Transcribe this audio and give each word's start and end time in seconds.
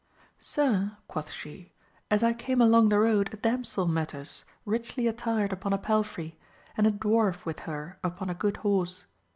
Sir, 0.39 0.97
quoth 1.07 1.29
she, 1.29 1.73
as 2.09 2.23
I 2.23 2.33
came 2.33 2.59
along 2.59 2.89
the 2.89 2.97
road 2.97 3.31
a 3.31 3.37
damsel 3.37 3.85
met 3.87 4.15
us, 4.15 4.45
richly 4.65 5.05
attired 5.05 5.53
upon 5.53 5.73
a 5.73 5.77
palfrey, 5.77 6.39
and 6.75 6.87
a 6.87 6.91
dwarf 6.91 7.45
with 7.45 7.59
her 7.69 7.99
upon 8.03 8.27
a 8.27 8.33
good 8.33 8.57
horse. 8.65 9.05